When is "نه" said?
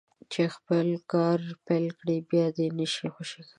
2.77-2.85